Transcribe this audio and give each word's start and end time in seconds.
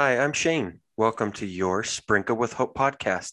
Hi, 0.00 0.16
I'm 0.16 0.32
Shane. 0.32 0.78
Welcome 0.96 1.32
to 1.32 1.44
your 1.44 1.82
Sprinkle 1.82 2.36
with 2.36 2.52
Hope 2.52 2.76
podcast. 2.76 3.32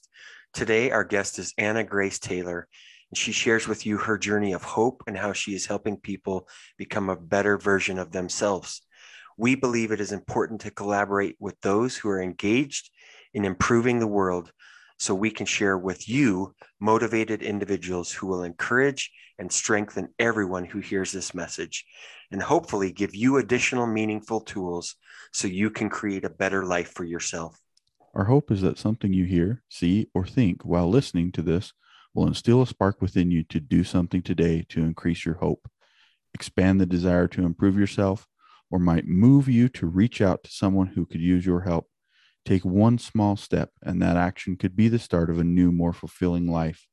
Today, 0.52 0.90
our 0.90 1.04
guest 1.04 1.38
is 1.38 1.54
Anna 1.60 1.84
Grace 1.84 2.18
Taylor, 2.18 2.68
and 3.12 3.16
she 3.16 3.32
shares 3.32 3.68
with 3.68 3.86
you 3.86 3.98
her 3.98 4.18
journey 4.18 4.52
of 4.52 4.64
hope 4.64 5.04
and 5.06 5.16
how 5.16 5.32
she 5.32 5.54
is 5.54 5.68
helping 5.68 5.96
people 5.98 6.48
become 6.76 7.08
a 7.08 7.16
better 7.16 7.60
version 7.60 8.00
of 8.00 8.12
themselves. 8.12 8.82
We 9.38 9.54
believe 9.54 9.92
it 9.92 10.00
is 10.00 10.12
important 10.12 10.62
to 10.62 10.72
collaborate 10.72 11.36
with 11.40 11.54
those 11.62 11.96
who 11.98 12.10
are 12.10 12.20
engaged 12.20 12.90
in 13.32 13.46
improving 13.46 14.00
the 14.00 14.08
world 14.08 14.52
so 14.98 15.14
we 15.14 15.30
can 15.30 15.46
share 15.46 15.78
with 15.78 16.08
you 16.08 16.54
motivated 16.80 17.42
individuals 17.42 18.12
who 18.12 18.28
will 18.28 18.44
encourage 18.44 19.12
and 19.38 19.52
strengthen 19.52 20.10
everyone 20.18 20.66
who 20.66 20.80
hears 20.80 21.12
this 21.12 21.34
message 21.34 21.86
and 22.32 22.42
hopefully 22.42 22.92
give 22.92 23.14
you 23.14 23.38
additional 23.38 23.86
meaningful 23.86 24.42
tools 24.42 24.96
so 25.34 25.48
you 25.48 25.70
can 25.70 25.90
create 25.90 26.24
a 26.24 26.30
better 26.30 26.66
life 26.66 26.94
for 26.94 27.04
yourself. 27.04 27.60
Our 28.14 28.26
hope 28.26 28.50
is 28.50 28.62
that 28.62 28.78
something 28.78 29.12
you 29.12 29.26
hear, 29.26 29.62
see, 29.70 30.08
or 30.14 30.26
think 30.26 30.64
while 30.64 30.90
listening 30.90 31.34
to 31.34 31.42
this 31.42 31.74
will 32.14 32.28
instill 32.28 32.62
a 32.62 32.68
spark 32.68 33.02
within 33.02 33.30
you 33.30 33.44
to 33.44 33.60
do 33.60 33.84
something 33.84 34.22
today 34.22 34.66
to 34.70 34.82
increase 34.82 35.26
your 35.26 35.36
hope, 35.36 35.70
expand 36.34 36.80
the 36.80 36.86
desire 36.86 37.28
to 37.28 37.46
improve 37.46 37.78
yourself, 37.78 38.26
or 38.72 38.80
might 38.80 39.06
move 39.06 39.50
you 39.50 39.68
to 39.70 39.86
reach 39.86 40.22
out 40.22 40.44
to 40.44 40.52
someone 40.52 40.88
who 40.88 41.06
could 41.06 41.22
use 41.22 41.46
your 41.46 41.62
help. 41.62 41.90
Take 42.46 42.64
one 42.64 43.00
small 43.00 43.36
step, 43.36 43.72
and 43.82 44.00
that 44.04 44.18
action 44.18 44.56
could 44.56 44.76
be 44.76 44.88
the 44.88 45.00
start 45.00 45.32
of 45.32 45.40
a 45.40 45.44
new, 45.44 45.72
more 45.72 45.94
fulfilling 45.94 46.48
life. 46.48 46.86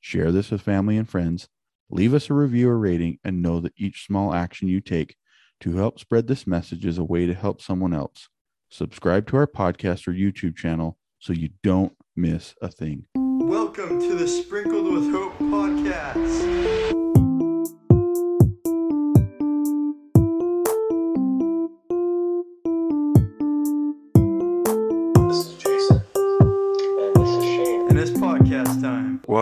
Share 0.00 0.32
this 0.32 0.50
with 0.50 0.60
family 0.60 0.96
and 0.96 1.08
friends. 1.08 1.48
Leave 1.88 2.12
us 2.12 2.28
a 2.28 2.34
review 2.34 2.68
or 2.68 2.78
rating, 2.78 3.18
and 3.22 3.40
know 3.40 3.60
that 3.60 3.74
each 3.76 4.04
small 4.04 4.34
action 4.34 4.66
you 4.66 4.80
take 4.80 5.14
to 5.60 5.76
help 5.76 6.00
spread 6.00 6.26
this 6.26 6.48
message 6.48 6.84
is 6.84 6.98
a 6.98 7.04
way 7.04 7.26
to 7.26 7.34
help 7.34 7.62
someone 7.62 7.94
else. 7.94 8.28
Subscribe 8.70 9.28
to 9.28 9.36
our 9.36 9.46
podcast 9.46 10.08
or 10.08 10.12
YouTube 10.12 10.56
channel 10.56 10.98
so 11.20 11.32
you 11.32 11.50
don't 11.62 11.92
miss 12.16 12.54
a 12.60 12.68
thing. 12.68 13.06
Welcome 13.14 14.00
to 14.00 14.16
the 14.16 14.26
Sprinkled 14.26 14.92
with 14.92 15.12
Hope 15.12 15.38
podcast. 15.38 16.57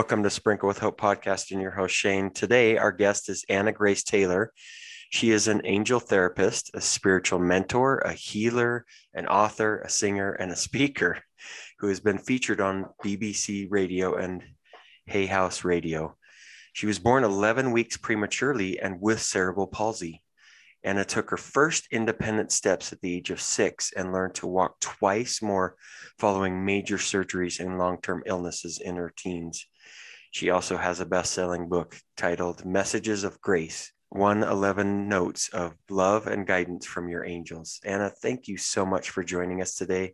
Welcome 0.07 0.23
to 0.23 0.29
Sprinkle 0.29 0.67
with 0.67 0.79
Hope 0.79 0.97
podcast 0.97 1.51
and 1.51 1.61
your 1.61 1.71
host, 1.71 1.93
Shane. 1.93 2.31
Today, 2.31 2.77
our 2.77 2.93
guest 2.93 3.27
is 3.27 3.43
Anna 3.49 3.73
Grace 3.73 4.03
Taylor. 4.03 4.53
She 5.09 5.31
is 5.31 5.49
an 5.49 5.59
angel 5.65 5.99
therapist, 5.99 6.71
a 6.73 6.79
spiritual 6.79 7.39
mentor, 7.39 7.97
a 7.97 8.13
healer, 8.13 8.85
an 9.13 9.27
author, 9.27 9.79
a 9.79 9.89
singer, 9.89 10.31
and 10.31 10.49
a 10.49 10.55
speaker 10.55 11.21
who 11.79 11.89
has 11.89 11.99
been 11.99 12.19
featured 12.19 12.61
on 12.61 12.85
BBC 13.03 13.67
Radio 13.69 14.15
and 14.15 14.45
Hay 15.07 15.25
House 15.25 15.65
Radio. 15.65 16.15
She 16.71 16.85
was 16.85 16.99
born 16.99 17.25
11 17.25 17.71
weeks 17.71 17.97
prematurely 17.97 18.79
and 18.79 19.01
with 19.01 19.21
cerebral 19.21 19.67
palsy. 19.67 20.23
Anna 20.85 21.03
took 21.03 21.31
her 21.31 21.37
first 21.37 21.85
independent 21.91 22.53
steps 22.53 22.93
at 22.93 23.01
the 23.01 23.13
age 23.13 23.29
of 23.29 23.41
six 23.41 23.91
and 23.91 24.13
learned 24.13 24.35
to 24.35 24.47
walk 24.47 24.79
twice 24.79 25.41
more 25.41 25.75
following 26.17 26.63
major 26.63 26.95
surgeries 26.95 27.59
and 27.59 27.77
long 27.77 27.99
term 28.01 28.23
illnesses 28.25 28.79
in 28.79 28.95
her 28.95 29.11
teens. 29.17 29.65
She 30.37 30.51
also 30.51 30.77
has 30.77 30.99
a 30.99 31.05
best 31.07 31.31
selling 31.31 31.67
book 31.67 31.99
titled 32.15 32.63
Messages 32.63 33.23
of 33.23 33.41
Grace 33.41 33.91
111 34.09 35.09
Notes 35.09 35.49
of 35.49 35.73
Love 35.89 36.27
and 36.27 36.45
Guidance 36.45 36.85
from 36.85 37.09
Your 37.09 37.25
Angels. 37.25 37.79
Anna, 37.83 38.11
thank 38.11 38.47
you 38.47 38.55
so 38.55 38.85
much 38.85 39.09
for 39.09 39.23
joining 39.23 39.63
us 39.63 39.73
today. 39.73 40.13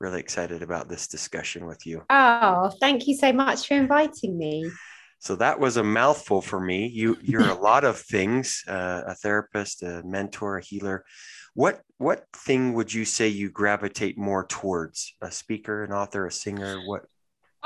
Really 0.00 0.20
excited 0.20 0.62
about 0.62 0.88
this 0.88 1.06
discussion 1.06 1.66
with 1.66 1.84
you. 1.84 2.02
Oh, 2.08 2.72
thank 2.80 3.06
you 3.06 3.14
so 3.14 3.30
much 3.30 3.68
for 3.68 3.74
inviting 3.74 4.38
me. 4.38 4.70
So 5.18 5.36
that 5.36 5.60
was 5.60 5.76
a 5.76 5.84
mouthful 5.84 6.40
for 6.40 6.58
me. 6.58 6.86
You 6.86 7.18
you're 7.20 7.50
a 7.50 7.60
lot 7.60 7.84
of 7.84 7.98
things: 8.00 8.64
uh, 8.66 9.02
a 9.06 9.14
therapist, 9.16 9.82
a 9.82 10.02
mentor, 10.02 10.56
a 10.56 10.62
healer. 10.62 11.04
What 11.52 11.82
what 11.98 12.24
thing 12.34 12.72
would 12.72 12.94
you 12.94 13.04
say 13.04 13.28
you 13.28 13.50
gravitate 13.50 14.16
more 14.16 14.46
towards? 14.46 15.14
A 15.20 15.30
speaker, 15.30 15.84
an 15.84 15.92
author, 15.92 16.24
a 16.24 16.32
singer? 16.32 16.80
What? 16.86 17.04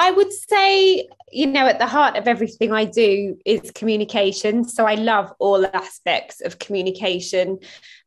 I 0.02 0.10
would 0.10 0.32
say, 0.32 1.08
you 1.30 1.46
know, 1.46 1.68
at 1.68 1.78
the 1.78 1.86
heart 1.86 2.16
of 2.16 2.26
everything 2.26 2.72
I 2.72 2.86
do 2.86 3.38
is 3.46 3.70
communication. 3.70 4.64
So 4.64 4.84
I 4.84 4.96
love 4.96 5.32
all 5.38 5.64
aspects 5.64 6.40
of 6.40 6.58
communication. 6.58 7.60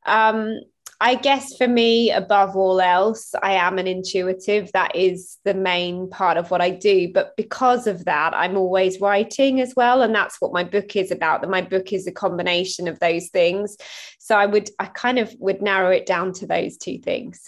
Um, 0.06 0.60
I 1.00 1.16
guess 1.16 1.56
for 1.56 1.70
me, 1.70 2.12
above 2.12 2.58
all 2.58 2.82
else, 2.82 3.34
I 3.42 3.54
am 3.54 3.78
an 3.78 3.88
intuitive. 3.88 4.74
That 4.74 4.94
is 4.94 5.38
the 5.46 5.54
main 5.54 6.10
part 6.10 6.36
of 6.36 6.52
what 6.52 6.60
I 6.60 6.72
do. 6.72 7.14
But 7.14 7.38
because 7.38 7.88
of 7.88 8.04
that, 8.04 8.34
I'm 8.34 8.58
always 8.58 9.00
writing 9.00 9.62
as 9.62 9.74
well. 9.74 10.02
And 10.02 10.14
that's 10.14 10.42
what 10.42 10.52
my 10.52 10.66
book 10.66 10.98
is 10.98 11.12
about. 11.12 11.40
That 11.40 11.50
my 11.50 11.62
book 11.62 11.94
is 11.94 12.08
a 12.08 12.12
combination 12.12 12.90
of 12.90 13.00
those 13.00 13.30
things. 13.30 13.78
So 14.20 14.36
I 14.36 14.48
would, 14.48 14.70
I 14.80 14.88
kind 14.88 15.18
of 15.18 15.34
would 15.40 15.62
narrow 15.62 15.92
it 15.92 16.06
down 16.06 16.34
to 16.34 16.46
those 16.46 16.76
two 16.76 17.00
things. 17.00 17.42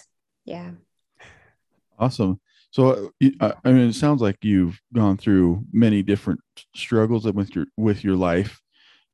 Yeah. 0.46 0.70
Awesome. 1.98 2.40
So, 2.70 3.12
uh, 3.40 3.52
I 3.64 3.72
mean, 3.72 3.88
it 3.88 3.94
sounds 3.94 4.20
like 4.20 4.36
you've 4.42 4.80
gone 4.92 5.16
through 5.16 5.64
many 5.72 6.02
different 6.02 6.40
struggles 6.74 7.24
with 7.24 7.54
your 7.54 7.66
with 7.76 8.04
your 8.04 8.16
life. 8.16 8.60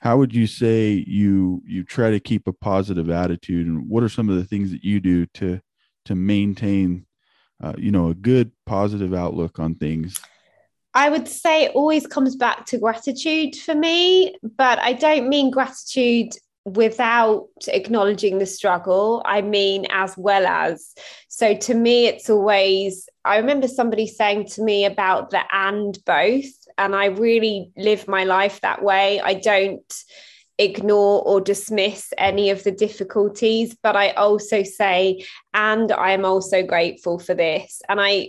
How 0.01 0.19
would 0.19 0.35
you 0.35 0.47
say 0.47 1.05
you 1.07 1.63
you 1.67 1.85
try 1.85 2.11
to 2.11 2.21
keep 2.21 2.47
a 2.47 2.53
positive 2.53 3.11
attitude, 3.11 3.67
and 3.67 3.89
what 3.89 4.03
are 4.03 4.09
some 4.09 4.29
of 4.29 4.37
the 4.37 4.45
things 4.45 4.71
that 4.73 4.85
you 4.85 5.01
do 5.01 5.27
to 5.35 5.61
to 6.07 6.15
maintain, 6.15 7.07
uh, 7.63 7.75
you 7.79 7.91
know, 7.91 8.09
a 8.09 8.15
good 8.15 8.51
positive 8.67 9.15
outlook 9.15 9.59
on 9.59 9.77
things? 9.77 10.21
I 10.93 11.09
would 11.09 11.29
say 11.29 11.65
it 11.65 11.73
always 11.75 12.07
comes 12.07 12.37
back 12.37 12.67
to 12.67 12.79
gratitude 12.79 13.57
for 13.57 13.75
me, 13.75 14.37
but 14.57 14.79
I 14.79 14.93
don't 14.93 15.29
mean 15.29 15.51
gratitude 15.51 16.33
without 16.65 17.49
acknowledging 17.69 18.39
the 18.39 18.47
struggle. 18.47 19.23
I 19.25 19.43
mean, 19.43 19.87
as 19.91 20.17
well 20.17 20.47
as. 20.47 20.95
So 21.29 21.55
to 21.55 21.75
me, 21.75 22.07
it's 22.07 22.31
always, 22.31 23.09
I 23.25 23.37
remember 23.37 23.69
somebody 23.69 24.07
saying 24.07 24.47
to 24.49 24.63
me 24.63 24.85
about 24.85 25.31
the 25.31 25.43
and 25.53 25.99
both, 26.07 26.47
and 26.79 26.95
I 26.95 27.07
really 27.07 27.71
live 27.77 28.09
my 28.09 28.25
life 28.25 28.61
that 28.63 28.83
way. 28.83 29.21
I 29.21 29.35
don't 29.35 29.93
ignore 30.59 31.23
or 31.23 31.41
dismiss 31.41 32.13
any 32.17 32.49
of 32.49 32.63
the 32.63 32.71
difficulties 32.71 33.77
but 33.83 33.97
i 33.97 34.11
also 34.11 34.63
say 34.63 35.21
and 35.53 35.91
i 35.91 36.13
am 36.13 36.25
also 36.25 36.63
grateful 36.63 37.19
for 37.19 37.35
this 37.35 37.83
and 37.89 38.01
i 38.01 38.29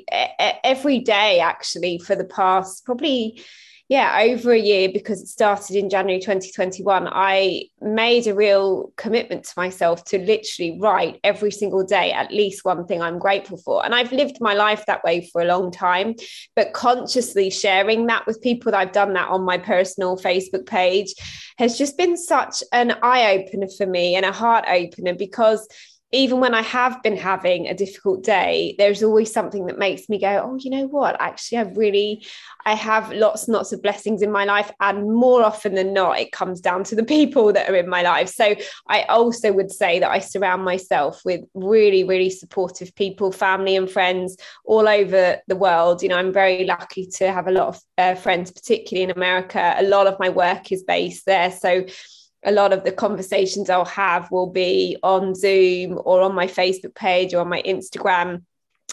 every 0.63 0.97
day 0.97 1.39
actually 1.39 1.99
for 1.99 2.15
the 2.15 2.25
past 2.25 2.83
probably 2.83 3.39
yeah, 3.87 4.19
over 4.31 4.51
a 4.51 4.59
year 4.59 4.89
because 4.91 5.21
it 5.21 5.27
started 5.27 5.75
in 5.75 5.91
January 5.91 6.19
2021, 6.19 7.07
I 7.07 7.65
made 7.81 8.25
a 8.25 8.33
real 8.33 8.91
commitment 8.97 9.43
to 9.43 9.53
myself 9.57 10.03
to 10.05 10.17
literally 10.17 10.79
write 10.81 11.19
every 11.23 11.51
single 11.51 11.83
day 11.83 12.11
at 12.11 12.31
least 12.31 12.65
one 12.65 12.87
thing 12.87 13.03
I'm 13.03 13.19
grateful 13.19 13.57
for. 13.57 13.85
And 13.85 13.93
I've 13.93 14.11
lived 14.11 14.37
my 14.41 14.55
life 14.55 14.87
that 14.87 15.03
way 15.03 15.29
for 15.31 15.41
a 15.41 15.45
long 15.45 15.71
time, 15.71 16.15
but 16.55 16.73
consciously 16.73 17.51
sharing 17.51 18.07
that 18.07 18.25
with 18.25 18.41
people 18.41 18.71
that 18.71 18.79
I've 18.79 18.91
done 18.91 19.13
that 19.13 19.29
on 19.29 19.43
my 19.43 19.59
personal 19.59 20.17
Facebook 20.17 20.65
page 20.65 21.13
has 21.59 21.77
just 21.77 21.95
been 21.95 22.17
such 22.17 22.63
an 22.71 22.95
eye 23.03 23.37
opener 23.37 23.67
for 23.67 23.85
me 23.85 24.15
and 24.15 24.25
a 24.25 24.31
heart 24.31 24.65
opener 24.67 25.13
because 25.13 25.67
even 26.15 26.39
when 26.39 26.55
I 26.55 26.61
have 26.61 27.03
been 27.03 27.17
having 27.17 27.67
a 27.67 27.73
difficult 27.73 28.23
day, 28.23 28.73
there's 28.77 29.03
always 29.03 29.33
something 29.33 29.65
that 29.65 29.77
makes 29.77 30.07
me 30.07 30.17
go, 30.17 30.41
oh, 30.45 30.57
you 30.57 30.69
know 30.69 30.87
what? 30.87 31.19
Actually, 31.19 31.57
I 31.57 31.61
really, 31.63 32.25
I 32.65 32.73
have 32.73 33.11
lots 33.11 33.45
and 33.45 33.53
lots 33.53 33.73
of 33.73 33.81
blessings 33.81 34.21
in 34.21 34.31
my 34.31 34.45
life. 34.45 34.71
And 34.79 35.13
more 35.13 35.43
often 35.43 35.75
than 35.75 35.91
not, 35.91 36.17
it 36.17 36.31
comes 36.31 36.61
down 36.61 36.85
to 36.85 36.95
the 36.95 37.03
people 37.03 37.51
that 37.51 37.69
are 37.69 37.75
in 37.75 37.89
my 37.89 38.01
life. 38.01 38.29
So 38.29 38.55
I 38.87 39.03
also 39.03 39.51
would 39.51 39.71
say 39.71 39.99
that 39.99 40.09
I 40.09 40.19
surround 40.19 40.63
myself 40.63 41.21
with 41.25 41.41
really, 41.53 42.05
really 42.05 42.29
supportive 42.29 42.95
people, 42.95 43.33
family 43.33 43.75
and 43.75 43.91
friends 43.91 44.37
all 44.63 44.87
over 44.87 45.41
the 45.47 45.55
world. 45.57 46.01
You 46.01 46.09
know, 46.09 46.17
I'm 46.17 46.31
very 46.31 46.63
lucky 46.63 47.07
to 47.17 47.29
have 47.29 47.47
a 47.47 47.51
lot 47.51 47.67
of 47.67 47.81
uh, 47.97 48.15
friends, 48.15 48.51
particularly 48.51 49.03
in 49.03 49.11
America. 49.11 49.75
A 49.77 49.83
lot 49.83 50.07
of 50.07 50.17
my 50.17 50.29
work 50.29 50.71
is 50.71 50.81
based 50.81 51.25
there. 51.25 51.51
So 51.51 51.85
a 52.45 52.51
lot 52.51 52.71
of 52.71 52.83
the 52.83 52.91
conversations 52.91 53.69
I'll 53.69 53.85
have 53.85 54.31
will 54.31 54.47
be 54.47 54.97
on 55.03 55.33
Zoom 55.35 55.99
or 56.05 56.21
on 56.21 56.35
my 56.35 56.47
Facebook 56.47 56.95
page 56.95 57.33
or 57.33 57.41
on 57.41 57.49
my 57.49 57.61
Instagram. 57.63 58.43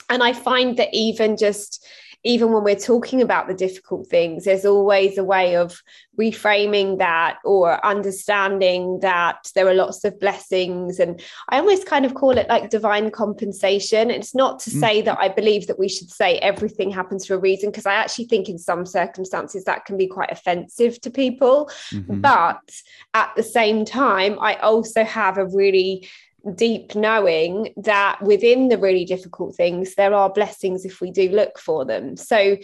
And 0.08 0.22
I 0.22 0.32
find 0.32 0.78
that 0.78 0.88
even 0.92 1.36
just 1.36 1.86
even 2.24 2.52
when 2.52 2.62
we're 2.62 2.76
talking 2.76 3.20
about 3.20 3.48
the 3.48 3.54
difficult 3.54 4.06
things, 4.08 4.44
there's 4.44 4.64
always 4.64 5.18
a 5.18 5.24
way 5.24 5.56
of 5.56 5.82
reframing 6.18 6.98
that 6.98 7.38
or 7.44 7.84
understanding 7.84 9.00
that 9.00 9.50
there 9.54 9.66
are 9.66 9.74
lots 9.74 10.04
of 10.04 10.20
blessings. 10.20 11.00
And 11.00 11.20
I 11.48 11.58
always 11.58 11.82
kind 11.82 12.04
of 12.04 12.14
call 12.14 12.38
it 12.38 12.48
like 12.48 12.70
divine 12.70 13.10
compensation. 13.10 14.10
It's 14.10 14.34
not 14.34 14.60
to 14.60 14.70
say 14.70 15.02
that 15.02 15.18
I 15.18 15.28
believe 15.28 15.66
that 15.66 15.78
we 15.78 15.88
should 15.88 16.10
say 16.10 16.38
everything 16.38 16.90
happens 16.90 17.26
for 17.26 17.34
a 17.34 17.38
reason, 17.38 17.70
because 17.70 17.86
I 17.86 17.94
actually 17.94 18.26
think 18.26 18.48
in 18.48 18.58
some 18.58 18.86
circumstances 18.86 19.64
that 19.64 19.84
can 19.84 19.96
be 19.96 20.06
quite 20.06 20.30
offensive 20.30 21.00
to 21.00 21.10
people. 21.10 21.70
Mm-hmm. 21.90 22.20
But 22.20 22.70
at 23.14 23.32
the 23.34 23.42
same 23.42 23.84
time, 23.84 24.38
I 24.40 24.56
also 24.56 25.02
have 25.02 25.38
a 25.38 25.46
really 25.46 26.08
deep 26.54 26.94
knowing 26.94 27.72
that 27.76 28.20
within 28.22 28.68
the 28.68 28.78
really 28.78 29.04
difficult 29.04 29.54
things 29.54 29.94
there 29.94 30.12
are 30.14 30.28
blessings 30.30 30.84
if 30.84 31.00
we 31.00 31.10
do 31.10 31.28
look 31.28 31.58
for 31.58 31.84
them. 31.84 32.16
So 32.16 32.56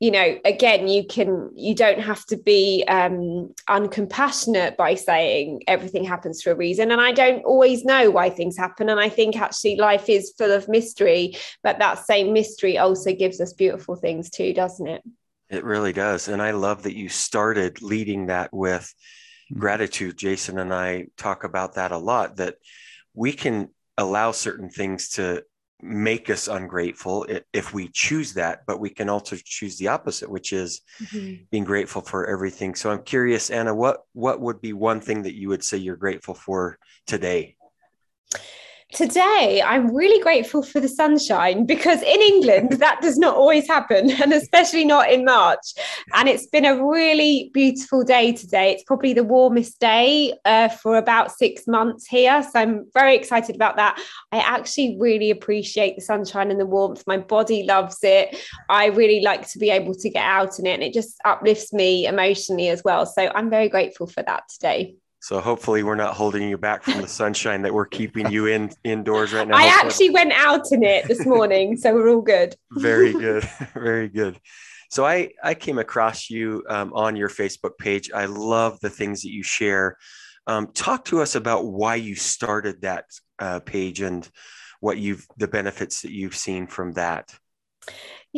you 0.00 0.10
know 0.10 0.38
again 0.44 0.88
you 0.88 1.06
can 1.06 1.50
you 1.54 1.74
don't 1.74 2.00
have 2.00 2.24
to 2.26 2.36
be 2.36 2.84
um 2.88 3.52
uncompassionate 3.68 4.76
by 4.76 4.94
saying 4.94 5.62
everything 5.66 6.04
happens 6.04 6.42
for 6.42 6.50
a 6.52 6.56
reason. 6.56 6.90
And 6.90 7.00
i 7.00 7.12
don't 7.12 7.44
always 7.44 7.84
know 7.84 8.10
why 8.10 8.30
things 8.30 8.56
happen. 8.56 8.88
And 8.88 9.00
i 9.00 9.08
think 9.08 9.36
actually 9.36 9.76
life 9.76 10.08
is 10.08 10.34
full 10.36 10.52
of 10.52 10.68
mystery 10.68 11.36
but 11.62 11.78
that 11.78 12.04
same 12.06 12.32
mystery 12.32 12.78
also 12.78 13.12
gives 13.14 13.40
us 13.40 13.52
beautiful 13.52 13.96
things 13.96 14.30
too 14.30 14.52
doesn't 14.52 14.86
it? 14.86 15.02
It 15.48 15.64
really 15.64 15.92
does. 15.92 16.28
And 16.28 16.40
i 16.42 16.50
love 16.52 16.82
that 16.84 16.96
you 16.96 17.08
started 17.08 17.82
leading 17.82 18.26
that 18.26 18.52
with 18.52 18.92
Mhm. 19.52 19.60
gratitude. 19.60 20.16
Jason 20.16 20.58
and 20.58 20.74
i 20.74 21.06
talk 21.16 21.44
about 21.44 21.74
that 21.74 21.92
a 21.92 21.98
lot 21.98 22.36
that 22.36 22.56
we 23.16 23.32
can 23.32 23.68
allow 23.98 24.30
certain 24.30 24.70
things 24.70 25.08
to 25.08 25.42
make 25.82 26.30
us 26.30 26.48
ungrateful 26.48 27.26
if 27.52 27.74
we 27.74 27.90
choose 27.92 28.32
that 28.32 28.60
but 28.66 28.80
we 28.80 28.88
can 28.88 29.10
also 29.10 29.36
choose 29.44 29.76
the 29.76 29.88
opposite 29.88 30.30
which 30.30 30.52
is 30.52 30.80
mm-hmm. 31.02 31.42
being 31.50 31.64
grateful 31.64 32.00
for 32.00 32.26
everything. 32.26 32.74
So 32.74 32.90
i'm 32.90 33.02
curious 33.02 33.50
anna 33.50 33.74
what 33.74 33.98
what 34.12 34.40
would 34.40 34.60
be 34.62 34.72
one 34.72 35.00
thing 35.00 35.22
that 35.22 35.34
you 35.34 35.48
would 35.48 35.64
say 35.64 35.76
you're 35.76 35.96
grateful 35.96 36.34
for 36.34 36.78
today 37.06 37.56
Today, 38.92 39.60
I'm 39.66 39.92
really 39.92 40.22
grateful 40.22 40.62
for 40.62 40.78
the 40.78 40.88
sunshine 40.88 41.66
because 41.66 42.00
in 42.02 42.22
England, 42.22 42.72
that 42.78 43.00
does 43.02 43.18
not 43.18 43.34
always 43.34 43.66
happen, 43.66 44.10
and 44.22 44.32
especially 44.32 44.84
not 44.84 45.10
in 45.10 45.24
March. 45.24 45.74
And 46.14 46.28
it's 46.28 46.46
been 46.46 46.64
a 46.64 46.86
really 46.86 47.50
beautiful 47.52 48.04
day 48.04 48.32
today. 48.32 48.70
It's 48.72 48.84
probably 48.84 49.12
the 49.12 49.24
warmest 49.24 49.80
day 49.80 50.34
uh, 50.44 50.68
for 50.68 50.96
about 50.96 51.32
six 51.32 51.66
months 51.66 52.06
here. 52.06 52.42
So 52.44 52.60
I'm 52.60 52.86
very 52.94 53.16
excited 53.16 53.56
about 53.56 53.74
that. 53.76 54.00
I 54.30 54.38
actually 54.38 54.96
really 55.00 55.30
appreciate 55.30 55.96
the 55.96 56.02
sunshine 56.02 56.52
and 56.52 56.60
the 56.60 56.66
warmth. 56.66 57.02
My 57.08 57.18
body 57.18 57.64
loves 57.64 57.98
it. 58.02 58.38
I 58.68 58.86
really 58.86 59.20
like 59.20 59.50
to 59.50 59.58
be 59.58 59.70
able 59.70 59.94
to 59.94 60.08
get 60.08 60.24
out 60.24 60.60
in 60.60 60.66
it, 60.66 60.74
and 60.74 60.82
it 60.84 60.94
just 60.94 61.16
uplifts 61.24 61.72
me 61.72 62.06
emotionally 62.06 62.68
as 62.68 62.84
well. 62.84 63.04
So 63.04 63.32
I'm 63.34 63.50
very 63.50 63.68
grateful 63.68 64.06
for 64.06 64.22
that 64.22 64.44
today. 64.48 64.94
So 65.26 65.40
hopefully 65.40 65.82
we're 65.82 65.96
not 65.96 66.14
holding 66.14 66.48
you 66.48 66.56
back 66.56 66.84
from 66.84 67.02
the 67.02 67.08
sunshine 67.08 67.62
that 67.62 67.74
we're 67.74 67.84
keeping 67.84 68.30
you 68.30 68.46
in 68.46 68.70
indoors 68.84 69.32
right 69.32 69.48
now. 69.48 69.56
I 69.56 69.62
Hopefully- 69.62 69.88
actually 69.88 70.10
went 70.10 70.32
out 70.32 70.70
in 70.70 70.84
it 70.84 71.08
this 71.08 71.26
morning, 71.26 71.76
so 71.76 71.92
we're 71.92 72.10
all 72.10 72.22
good. 72.22 72.54
very 72.70 73.10
good 73.10 73.42
very 73.74 74.08
good. 74.08 74.38
So 74.88 75.04
i 75.04 75.32
i 75.42 75.54
came 75.54 75.78
across 75.78 76.30
you 76.30 76.62
um, 76.68 76.92
on 76.92 77.16
your 77.16 77.28
facebook 77.28 77.76
page. 77.76 78.12
I 78.12 78.26
love 78.26 78.78
the 78.78 78.88
things 78.88 79.22
that 79.22 79.32
you 79.32 79.42
share. 79.42 79.96
Um, 80.46 80.68
talk 80.72 81.06
to 81.06 81.20
us 81.22 81.34
about 81.34 81.66
why 81.66 81.96
you 81.96 82.14
started 82.14 82.82
that 82.82 83.06
uh, 83.40 83.58
page 83.58 84.02
and 84.02 84.30
what 84.78 84.96
you've 84.96 85.26
the 85.38 85.48
benefits 85.48 86.02
that 86.02 86.12
you've 86.12 86.36
seen 86.36 86.68
from 86.68 86.92
that 86.92 87.34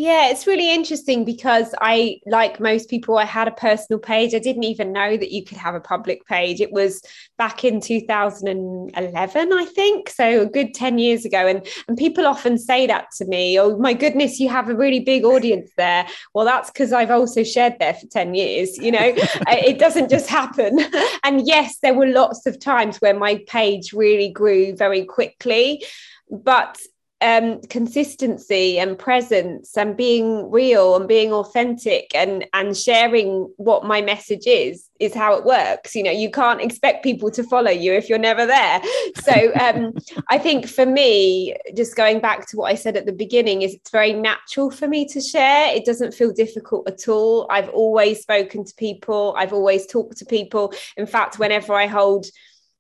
Yeah, 0.01 0.29
it's 0.29 0.47
really 0.47 0.73
interesting 0.73 1.25
because 1.25 1.75
I, 1.81 2.21
like 2.25 2.61
most 2.61 2.89
people, 2.89 3.19
I 3.19 3.25
had 3.25 3.49
a 3.49 3.51
personal 3.51 3.99
page. 3.99 4.33
I 4.33 4.39
didn't 4.39 4.63
even 4.63 4.93
know 4.93 5.17
that 5.17 5.33
you 5.33 5.45
could 5.45 5.59
have 5.59 5.75
a 5.75 5.81
public 5.81 6.25
page. 6.25 6.61
It 6.61 6.71
was 6.71 7.03
back 7.37 7.65
in 7.65 7.81
2011, 7.81 9.53
I 9.53 9.65
think. 9.65 10.09
So 10.09 10.43
a 10.43 10.47
good 10.47 10.73
10 10.73 10.99
years 10.99 11.25
ago. 11.25 11.49
And, 11.49 11.67
and 11.89 11.99
people 11.99 12.29
often 12.29 12.59
say 12.59 12.87
that 12.87 13.09
to 13.17 13.25
me, 13.25 13.59
oh 13.59 13.77
my 13.77 13.93
goodness, 13.93 14.39
you 14.39 14.49
have 14.51 14.69
a 14.69 14.77
really 14.77 15.01
big 15.01 15.25
audience 15.25 15.69
there. 15.77 16.07
Well, 16.33 16.45
that's 16.45 16.71
because 16.71 16.93
I've 16.93 17.11
also 17.11 17.43
shared 17.43 17.75
there 17.81 17.95
for 17.95 18.07
10 18.07 18.37
years. 18.37 18.79
You 18.79 18.93
know, 18.93 19.01
it 19.49 19.81
doesn't 19.81 20.11
just 20.11 20.29
happen. 20.29 20.79
And 21.25 21.47
yes, 21.47 21.79
there 21.83 21.95
were 21.95 22.07
lots 22.07 22.47
of 22.47 22.61
times 22.61 22.99
where 22.99 23.19
my 23.19 23.43
page 23.49 23.93
really 23.93 24.31
grew 24.31 24.77
very 24.77 25.05
quickly. 25.05 25.85
But 26.31 26.79
um, 27.21 27.61
consistency 27.63 28.79
and 28.79 28.99
presence 28.99 29.77
and 29.77 29.97
being 29.97 30.51
real 30.51 30.95
and 30.95 31.09
being 31.09 31.33
authentic 31.33 32.15
and 32.15 32.47
and 32.53 32.77
sharing 32.77 33.53
what 33.57 33.85
my 33.85 34.01
message 34.01 34.47
is 34.47 34.89
is 35.01 35.15
how 35.15 35.35
it 35.35 35.45
works. 35.45 35.97
You 35.97 36.05
know 36.05 36.13
you 36.13 36.31
can't 36.31 36.61
expect 36.61 37.03
people 37.03 37.31
to 37.33 37.43
follow 37.43 37.71
you 37.71 37.93
if 37.93 38.09
you're 38.09 38.19
never 38.19 38.47
there. 38.47 38.81
So 39.17 39.53
um, 39.61 39.95
i 40.29 40.39
think 40.39 40.69
for 40.69 40.87
me 40.87 41.57
just 41.77 41.97
going 41.97 42.21
back 42.21 42.47
to 42.49 42.57
what 42.57 42.71
i 42.71 42.75
said 42.75 42.97
at 42.97 43.07
the 43.07 43.13
beginning 43.13 43.63
is 43.63 43.75
it's 43.75 43.91
very 43.91 44.13
natural 44.13 44.71
for 44.71 44.87
me 44.87 45.07
to 45.07 45.21
share. 45.21 45.75
It 45.75 45.85
doesn't 45.85 46.15
feel 46.15 46.33
difficult 46.33 46.89
at 46.89 47.09
all. 47.09 47.47
I've 47.51 47.69
always 47.71 48.21
spoken 48.21 48.65
to 48.65 48.75
people. 48.75 49.35
I've 49.37 49.53
always 49.53 49.87
talked 49.87 50.19
to 50.19 50.25
people. 50.25 50.73
In 50.97 51.07
fact 51.07 51.39
whenever 51.39 51.73
i 51.75 51.87
hold 51.87 52.27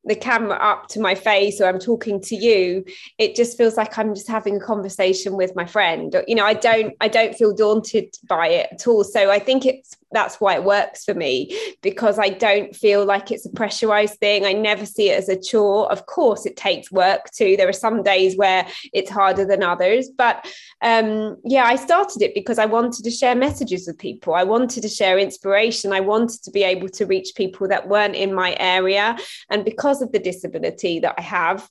the 0.08 0.16
camera 0.16 0.56
up 0.56 0.88
to 0.88 1.00
my 1.00 1.14
face 1.14 1.60
or 1.60 1.66
I'm 1.66 1.78
talking 1.78 2.20
to 2.22 2.34
you, 2.34 2.84
it 3.19 3.37
just 3.37 3.56
feels 3.58 3.76
like 3.76 3.99
I'm 3.99 4.14
just 4.14 4.26
having 4.26 4.56
a 4.56 4.60
conversation 4.60 5.37
with 5.37 5.55
my 5.55 5.66
friend. 5.66 6.16
You 6.26 6.34
know, 6.34 6.46
I 6.46 6.55
don't 6.55 6.94
I 7.00 7.08
don't 7.08 7.34
feel 7.34 7.55
daunted 7.55 8.16
by 8.26 8.49
it 8.49 8.69
at 8.72 8.87
all. 8.87 9.05
So 9.05 9.31
I 9.31 9.38
think 9.38 9.66
it's 9.66 9.98
that's 10.12 10.40
why 10.40 10.55
it 10.55 10.64
works 10.64 11.05
for 11.05 11.14
me 11.14 11.56
because 11.82 12.19
I 12.19 12.31
don't 12.31 12.75
feel 12.75 13.05
like 13.05 13.31
it's 13.31 13.46
a 13.46 13.50
pressurized 13.50 14.19
thing. 14.19 14.46
I 14.46 14.52
never 14.52 14.87
see 14.87 15.10
it 15.10 15.19
as 15.19 15.28
a 15.28 15.40
chore. 15.40 15.90
Of 15.93 16.06
course, 16.06 16.46
it 16.46 16.56
takes 16.56 16.90
work 16.90 17.31
too. 17.31 17.56
There 17.56 17.69
are 17.69 17.72
some 17.72 18.02
days 18.02 18.37
where 18.37 18.66
it's 18.93 19.10
harder 19.10 19.44
than 19.44 19.62
others, 19.62 20.08
but 20.08 20.46
um, 20.82 21.37
yeah, 21.44 21.64
I 21.64 21.76
started 21.76 22.22
it 22.22 22.34
because 22.34 22.58
I 22.58 22.66
wanted 22.66 23.05
to 23.05 23.10
share 23.10 23.34
messages 23.34 23.87
with 23.87 23.99
people. 23.99 24.34
I 24.34 24.44
wanted 24.44 24.82
to 24.82 24.88
share 24.88 25.19
inspiration. 25.19 25.93
I 25.93 26.00
wanted 26.00 26.43
to 26.44 26.50
be 26.50 26.62
able 26.62 26.88
to 26.90 27.06
reach 27.06 27.32
people 27.37 27.69
that 27.69 27.88
weren't 27.88 28.16
in 28.16 28.34
my 28.34 28.56
area, 28.58 29.16
and 29.50 29.64
because 29.64 30.02
of 30.02 30.12
the 30.12 30.19
disability 30.19 31.00
that 31.00 31.14
I 31.19 31.22
have, 31.22 31.69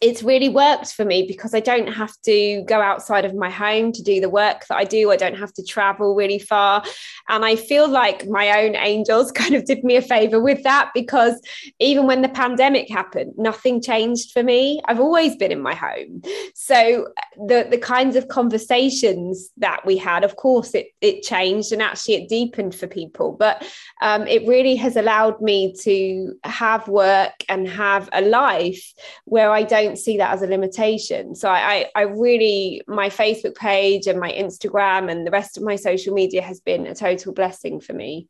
it's 0.00 0.22
really 0.22 0.48
worked 0.48 0.92
for 0.92 1.04
me 1.04 1.26
because 1.26 1.54
I 1.54 1.60
don't 1.60 1.88
have 1.88 2.14
to 2.24 2.64
go 2.66 2.80
outside 2.80 3.26
of 3.26 3.34
my 3.34 3.50
home 3.50 3.92
to 3.92 4.02
do 4.02 4.18
the 4.18 4.30
work 4.30 4.66
that 4.66 4.76
I 4.76 4.84
do. 4.84 5.10
I 5.10 5.16
don't 5.16 5.36
have 5.36 5.52
to 5.54 5.62
travel 5.62 6.14
really 6.14 6.38
far. 6.38 6.82
And 7.28 7.44
I 7.44 7.54
feel 7.56 7.86
like 7.86 8.26
my 8.26 8.64
own 8.64 8.76
angels 8.76 9.30
kind 9.40 9.54
of 9.54 9.66
did 9.66 9.84
me 9.84 9.96
a 9.96 10.02
favor 10.02 10.40
with 10.40 10.62
that 10.62 10.90
because 10.94 11.38
even 11.78 12.06
when 12.06 12.22
the 12.22 12.30
pandemic 12.30 12.88
happened, 12.88 13.34
nothing 13.36 13.82
changed 13.82 14.32
for 14.32 14.42
me. 14.42 14.80
I've 14.86 15.00
always 15.00 15.36
been 15.36 15.52
in 15.52 15.60
my 15.60 15.74
home. 15.74 16.22
So 16.54 17.08
the, 17.36 17.66
the 17.70 17.78
kinds 17.78 18.16
of 18.16 18.28
conversations 18.28 19.50
that 19.58 19.84
we 19.84 19.98
had, 19.98 20.24
of 20.24 20.36
course, 20.36 20.74
it, 20.74 20.88
it 21.02 21.22
changed 21.22 21.72
and 21.72 21.82
actually 21.82 22.14
it 22.14 22.28
deepened 22.30 22.74
for 22.74 22.86
people. 22.86 23.32
But 23.32 23.66
um, 24.00 24.26
it 24.26 24.46
really 24.48 24.76
has 24.76 24.96
allowed 24.96 25.42
me 25.42 25.74
to 25.82 26.34
have 26.44 26.88
work 26.88 27.44
and 27.50 27.68
have 27.68 28.08
a 28.14 28.22
life 28.22 28.94
where 29.26 29.50
I 29.50 29.62
don't 29.62 29.89
see 29.98 30.18
that 30.18 30.32
as 30.32 30.42
a 30.42 30.46
limitation. 30.46 31.34
So 31.34 31.48
I, 31.48 31.60
I, 31.60 31.86
I 31.94 32.02
really, 32.02 32.82
my 32.86 33.08
Facebook 33.08 33.54
page 33.54 34.06
and 34.06 34.20
my 34.20 34.32
Instagram 34.32 35.10
and 35.10 35.26
the 35.26 35.30
rest 35.30 35.56
of 35.56 35.62
my 35.62 35.76
social 35.76 36.14
media 36.14 36.42
has 36.42 36.60
been 36.60 36.86
a 36.86 36.94
total 36.94 37.32
blessing 37.32 37.80
for 37.80 37.92
me. 37.92 38.28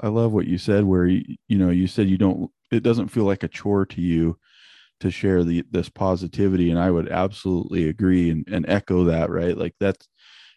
I 0.00 0.08
love 0.08 0.32
what 0.32 0.46
you 0.46 0.58
said, 0.58 0.84
where 0.84 1.06
you, 1.06 1.36
you 1.48 1.58
know, 1.58 1.70
you 1.70 1.86
said 1.86 2.08
you 2.08 2.18
don't, 2.18 2.50
it 2.70 2.82
doesn't 2.82 3.08
feel 3.08 3.24
like 3.24 3.42
a 3.42 3.48
chore 3.48 3.86
to 3.86 4.00
you 4.00 4.38
to 5.00 5.10
share 5.10 5.44
the 5.44 5.64
this 5.70 5.88
positivity. 5.88 6.70
And 6.70 6.78
I 6.78 6.90
would 6.90 7.08
absolutely 7.08 7.88
agree 7.88 8.30
and, 8.30 8.46
and 8.48 8.68
echo 8.68 9.04
that, 9.04 9.30
right? 9.30 9.56
Like 9.56 9.74
that's, 9.80 10.06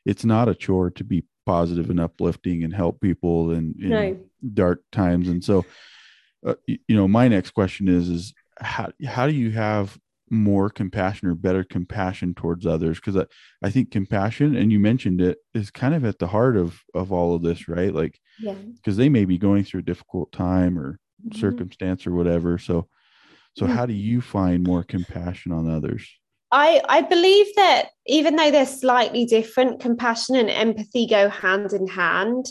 it's 0.05 0.25
not 0.25 0.49
a 0.49 0.55
chore 0.55 0.89
to 0.91 1.03
be 1.03 1.23
positive 1.45 1.89
and 1.89 1.99
uplifting 1.99 2.63
and 2.63 2.73
help 2.73 2.99
people 2.99 3.51
in, 3.51 3.75
in 3.79 3.89
No. 3.89 4.19
dark 4.53 4.83
times. 4.91 5.27
And 5.29 5.43
so, 5.43 5.65
uh, 6.45 6.55
you 6.67 6.95
know, 6.95 7.07
my 7.07 7.27
next 7.27 7.51
question 7.51 7.87
is, 7.87 8.09
is 8.09 8.33
how, 8.61 8.91
how 9.05 9.27
do 9.27 9.33
you 9.33 9.51
have 9.51 9.99
more 10.29 10.69
compassion 10.69 11.27
or 11.27 11.35
better 11.35 11.63
compassion 11.63 12.33
towards 12.33 12.65
others? 12.65 12.99
Cause 12.99 13.17
I, 13.17 13.25
I 13.61 13.69
think 13.69 13.91
compassion, 13.91 14.55
and 14.55 14.71
you 14.71 14.79
mentioned 14.79 15.21
it 15.21 15.39
is 15.53 15.71
kind 15.71 15.93
of 15.93 16.05
at 16.05 16.19
the 16.19 16.27
heart 16.27 16.57
of, 16.57 16.81
of 16.93 17.11
all 17.11 17.35
of 17.35 17.43
this, 17.43 17.67
right? 17.67 17.93
Like, 17.93 18.19
Yeah. 18.37 18.55
because 18.75 18.97
they 18.97 19.09
may 19.09 19.25
be 19.25 19.37
going 19.37 19.63
through 19.63 19.81
a 19.81 19.85
difficult 19.85 20.31
time 20.31 20.79
or 20.79 20.99
Mhm. 21.23 21.31
circumstance 21.33 22.07
or 22.07 22.13
whatever. 22.13 22.57
So, 22.57 22.89
so 23.55 23.65
Yeah. 23.65 23.67
how 23.67 23.85
do 23.87 23.93
you 23.93 24.21
find 24.21 24.63
more 24.63 24.83
compassion 24.83 25.51
on 25.53 25.69
others? 25.69 26.09
I, 26.51 26.81
I 26.89 27.01
believe 27.01 27.47
that 27.55 27.89
even 28.07 28.35
though 28.35 28.51
they're 28.51 28.65
slightly 28.65 29.25
different, 29.25 29.79
compassion 29.79 30.35
and 30.35 30.49
empathy 30.49 31.07
go 31.07 31.29
hand 31.29 31.71
in 31.71 31.87
hand. 31.87 32.47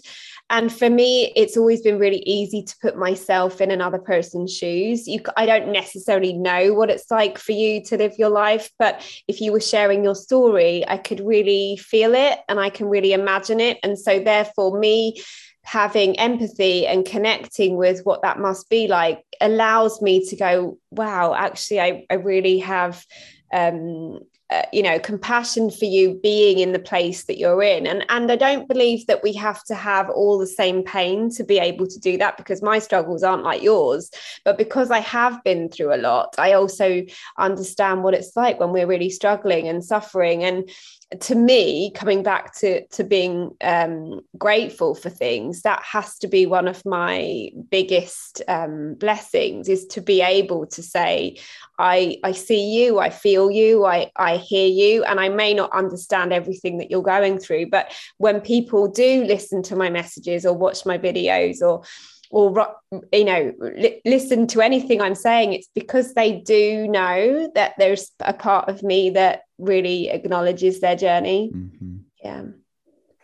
And 0.48 0.72
for 0.72 0.88
me, 0.88 1.32
it's 1.36 1.56
always 1.56 1.82
been 1.82 1.98
really 1.98 2.22
easy 2.24 2.62
to 2.62 2.76
put 2.80 2.96
myself 2.96 3.60
in 3.60 3.70
another 3.70 3.98
person's 3.98 4.56
shoes. 4.56 5.06
You, 5.06 5.20
I 5.36 5.44
don't 5.44 5.70
necessarily 5.70 6.32
know 6.32 6.72
what 6.72 6.90
it's 6.90 7.10
like 7.10 7.36
for 7.36 7.52
you 7.52 7.84
to 7.84 7.98
live 7.98 8.14
your 8.18 8.30
life, 8.30 8.70
but 8.78 9.06
if 9.28 9.40
you 9.40 9.52
were 9.52 9.60
sharing 9.60 10.02
your 10.02 10.14
story, 10.14 10.84
I 10.88 10.96
could 10.96 11.20
really 11.20 11.76
feel 11.76 12.14
it 12.14 12.38
and 12.48 12.58
I 12.58 12.70
can 12.70 12.88
really 12.88 13.12
imagine 13.12 13.60
it. 13.60 13.78
And 13.82 13.98
so, 13.98 14.18
therefore, 14.18 14.78
me 14.78 15.20
having 15.62 16.18
empathy 16.18 16.86
and 16.86 17.04
connecting 17.04 17.76
with 17.76 18.00
what 18.04 18.22
that 18.22 18.38
must 18.38 18.68
be 18.70 18.88
like 18.88 19.22
allows 19.40 20.00
me 20.00 20.26
to 20.26 20.34
go, 20.34 20.78
wow, 20.90 21.34
actually, 21.34 21.80
I, 21.80 22.06
I 22.10 22.14
really 22.14 22.58
have 22.58 23.04
um, 23.52 24.20
uh, 24.50 24.62
you 24.72 24.82
know 24.82 24.98
compassion 24.98 25.70
for 25.70 25.84
you 25.84 26.18
being 26.22 26.58
in 26.58 26.72
the 26.72 26.78
place 26.78 27.24
that 27.24 27.38
you're 27.38 27.62
in. 27.62 27.86
And 27.86 28.04
and 28.08 28.32
i 28.32 28.36
don't 28.36 28.68
believe 28.68 29.06
that 29.06 29.22
we 29.22 29.32
have 29.34 29.62
to 29.64 29.74
have 29.74 30.10
all 30.10 30.38
the 30.38 30.46
same 30.46 30.82
pain 30.82 31.30
to 31.34 31.44
be 31.44 31.58
able 31.58 31.86
to 31.86 32.00
do 32.00 32.18
that 32.18 32.36
because 32.36 32.60
my 32.60 32.80
struggles 32.80 33.22
aren't 33.22 33.44
like 33.44 33.62
yours. 33.62 34.10
But 34.44 34.58
because 34.58 34.90
i 34.90 34.98
have 34.98 35.42
been 35.44 35.68
through 35.68 35.94
a 35.94 36.02
lot 36.02 36.34
i 36.38 36.52
also 36.52 37.02
understand 37.38 38.02
what 38.02 38.14
it's 38.14 38.36
like 38.36 38.58
when 38.58 38.72
we're 38.72 38.86
really 38.88 39.10
struggling 39.10 39.68
and 39.68 39.84
suffering. 39.84 40.42
And 40.42 40.68
to 41.18 41.34
me 41.34 41.90
coming 41.90 42.22
back 42.22 42.54
to 42.54 42.86
to 42.86 43.02
being 43.02 43.50
um, 43.62 44.20
grateful 44.38 44.94
for 44.94 45.10
things 45.10 45.62
that 45.62 45.82
has 45.82 46.16
to 46.18 46.28
be 46.28 46.46
one 46.46 46.68
of 46.68 46.86
my 46.86 47.50
biggest 47.68 48.42
um, 48.46 48.94
blessings 48.94 49.68
is 49.68 49.86
to 49.86 50.00
be 50.00 50.20
able 50.20 50.66
to 50.66 50.82
say 50.82 51.36
i 51.80 52.16
i 52.22 52.30
see 52.30 52.70
you 52.70 53.00
i 53.00 53.10
feel 53.10 53.50
you 53.50 53.84
i 53.84 54.08
i 54.16 54.36
hear 54.36 54.68
you 54.68 55.02
and 55.04 55.18
i 55.18 55.28
may 55.28 55.52
not 55.52 55.72
understand 55.72 56.32
everything 56.32 56.78
that 56.78 56.90
you're 56.90 57.02
going 57.02 57.38
through 57.38 57.66
but 57.66 57.92
when 58.18 58.40
people 58.40 58.86
do 58.86 59.24
listen 59.24 59.62
to 59.64 59.74
my 59.74 59.90
messages 59.90 60.46
or 60.46 60.56
watch 60.56 60.86
my 60.86 60.96
videos 60.96 61.60
or 61.60 61.82
or 62.30 62.76
you 63.12 63.24
know 63.24 63.52
li- 63.58 64.00
listen 64.04 64.46
to 64.46 64.60
anything 64.60 65.00
i'm 65.00 65.16
saying 65.16 65.52
it's 65.52 65.68
because 65.74 66.14
they 66.14 66.40
do 66.40 66.86
know 66.86 67.50
that 67.54 67.74
there's 67.78 68.12
a 68.20 68.32
part 68.32 68.68
of 68.68 68.82
me 68.82 69.10
that 69.10 69.42
really 69.60 70.08
acknowledges 70.10 70.80
their 70.80 70.96
journey 70.96 71.52
Mm-hmm. 71.54 71.96
yeah 72.24 72.42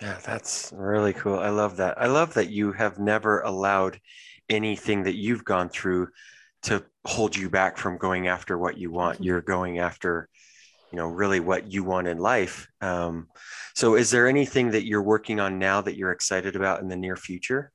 Yeah, 0.00 0.18
that's 0.24 0.72
really 0.76 1.12
cool. 1.12 1.38
I 1.38 1.48
love 1.48 1.76
that. 1.78 2.00
I 2.00 2.06
love 2.06 2.34
that 2.34 2.50
you 2.50 2.72
have 2.72 2.98
never 2.98 3.40
allowed 3.40 3.98
anything 4.48 5.04
that 5.04 5.16
you've 5.16 5.44
gone 5.44 5.68
through 5.68 6.08
to 6.64 6.84
hold 7.06 7.36
you 7.36 7.48
back 7.48 7.78
from 7.78 7.98
going 7.98 8.28
after 8.28 8.58
what 8.58 8.76
you 8.76 8.90
want. 8.90 9.22
You're 9.24 9.40
going 9.40 9.78
after, 9.78 10.28
you 10.92 10.98
know, 10.98 11.06
really 11.06 11.40
what 11.40 11.72
you 11.72 11.84
want 11.84 12.08
in 12.08 12.18
life. 12.18 12.68
Um, 12.80 13.28
so, 13.74 13.94
is 13.94 14.10
there 14.10 14.26
anything 14.26 14.72
that 14.72 14.86
you're 14.86 15.02
working 15.02 15.40
on 15.40 15.58
now 15.58 15.80
that 15.80 15.96
you're 15.96 16.12
excited 16.12 16.56
about 16.56 16.80
in 16.80 16.88
the 16.88 16.96
near 16.96 17.16
future? 17.16 17.72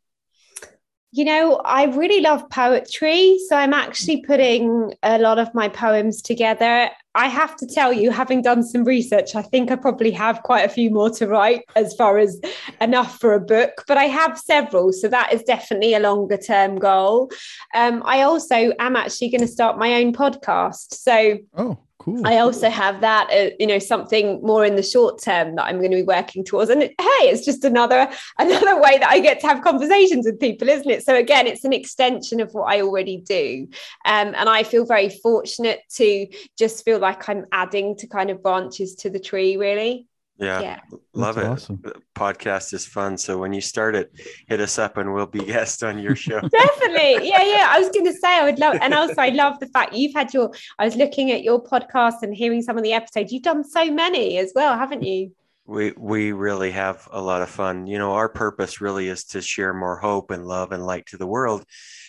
You 1.11 1.25
know, 1.25 1.55
I 1.57 1.85
really 1.85 2.21
love 2.21 2.49
poetry. 2.49 3.37
So 3.49 3.55
I'm 3.55 3.73
actually 3.73 4.21
putting 4.21 4.93
a 5.03 5.17
lot 5.17 5.39
of 5.39 5.53
my 5.53 5.67
poems 5.67 6.21
together. 6.21 6.89
I 7.13 7.27
have 7.27 7.55
to 7.57 7.67
tell 7.67 7.91
you, 7.91 8.11
having 8.11 8.41
done 8.41 8.63
some 8.63 8.83
research, 8.83 9.35
I 9.35 9.41
think 9.41 9.69
I 9.69 9.75
probably 9.75 10.11
have 10.11 10.43
quite 10.43 10.61
a 10.65 10.69
few 10.69 10.89
more 10.89 11.09
to 11.11 11.27
write 11.27 11.65
as 11.75 11.93
far 11.95 12.17
as 12.17 12.39
enough 12.79 13.19
for 13.19 13.33
a 13.33 13.39
book, 13.39 13.83
but 13.87 13.97
I 13.97 14.05
have 14.05 14.39
several. 14.39 14.93
So 14.93 15.07
that 15.09 15.33
is 15.33 15.43
definitely 15.43 15.93
a 15.93 15.99
longer 15.99 16.37
term 16.37 16.77
goal. 16.77 17.31
Um, 17.75 18.01
I 18.05 18.21
also 18.21 18.71
am 18.79 18.95
actually 18.95 19.29
going 19.29 19.41
to 19.41 19.47
start 19.47 19.77
my 19.77 19.95
own 19.95 20.13
podcast. 20.13 20.93
So 20.93 21.37
Oh, 21.57 21.77
cool. 22.01 22.25
I 22.25 22.37
also 22.37 22.69
have 22.69 23.01
that, 23.01 23.29
uh, 23.31 23.51
you 23.59 23.67
know, 23.67 23.79
something 23.79 24.41
more 24.41 24.65
in 24.65 24.75
the 24.75 24.83
short 24.83 25.21
term 25.21 25.55
that 25.55 25.65
I'm 25.65 25.77
going 25.77 25.91
to 25.91 25.97
be 25.97 26.03
working 26.03 26.43
towards. 26.43 26.69
And 26.69 26.81
hey, 26.81 26.93
it's 26.99 27.45
just 27.45 27.63
another 27.63 28.09
another 28.39 28.81
way 28.81 28.97
that 28.97 29.09
I 29.09 29.19
get 29.19 29.39
to 29.41 29.47
have 29.47 29.63
conversations 29.63 30.25
with 30.25 30.39
people, 30.39 30.69
isn't 30.69 30.89
it? 30.89 31.03
So 31.05 31.15
again, 31.15 31.47
it's 31.47 31.63
an 31.63 31.73
extension 31.73 32.39
of 32.39 32.53
what 32.53 32.73
I 32.73 32.81
already 32.81 33.17
do, 33.17 33.67
um, 34.05 34.33
and 34.35 34.49
I 34.49 34.63
feel 34.63 34.85
very 34.85 35.09
fortunate 35.09 35.81
to 35.95 36.27
just 36.57 36.83
feel 36.83 36.99
like 36.99 37.29
I'm 37.29 37.45
adding 37.51 37.95
to 37.97 38.07
kind 38.07 38.29
of 38.29 38.41
branches 38.41 38.95
to 38.95 39.09
the 39.09 39.19
tree, 39.19 39.57
really. 39.57 40.07
Yeah, 40.41 40.59
Yeah. 40.59 40.79
love 41.13 41.35
That's 41.35 41.47
it. 41.47 41.51
awesome. 41.51 41.79
The 41.83 41.93
podcast 42.15 42.73
is 42.73 42.85
fun. 42.85 43.17
So, 43.17 43.37
when 43.37 43.53
you 43.53 43.61
start 43.61 43.95
it, 43.95 44.11
hit 44.47 44.59
us 44.59 44.79
up 44.79 44.97
and 44.97 45.13
we'll 45.13 45.27
be 45.27 45.45
guests 45.53 45.83
on 45.83 45.99
your 45.99 46.15
show. 46.15 46.39
Definitely. 46.61 47.29
Yeah, 47.29 47.43
yeah. 47.43 47.67
I 47.69 47.79
was 47.79 47.89
going 47.89 48.05
to 48.05 48.13
say 48.13 48.39
I 48.39 48.43
would 48.45 48.59
love, 48.59 48.77
and 48.81 48.93
also 48.93 49.15
I 49.17 49.29
love 49.29 49.59
the 49.59 49.67
fact 49.67 49.93
you've 49.93 50.13
had 50.15 50.33
your. 50.33 50.51
I 50.79 50.85
was 50.85 50.95
looking 50.95 51.31
at 51.31 51.43
your 51.43 51.63
podcast 51.63 52.23
and 52.23 52.33
hearing 52.35 52.61
some 52.61 52.77
of 52.77 52.83
the 52.83 52.93
episodes. 52.93 53.31
You've 53.31 53.43
done 53.43 53.63
so 53.63 53.85
many 53.91 54.37
as 54.39 54.51
well, 54.55 54.75
haven't 54.77 55.03
you? 55.03 55.31
We 55.67 55.93
we 55.95 56.31
really 56.31 56.71
have 56.71 57.07
a 57.11 57.21
lot 57.21 57.43
of 57.43 57.49
fun. 57.49 57.85
You 57.85 57.99
know, 57.99 58.13
our 58.13 58.27
purpose 58.29 58.81
really 58.81 59.07
is 59.07 59.25
to 59.25 59.41
share 59.41 59.73
more 59.73 59.97
hope 59.97 60.31
and 60.31 60.45
love 60.45 60.71
and 60.71 60.83
light 60.85 61.05
to 61.07 61.17
the 61.17 61.27
world. 61.27 61.63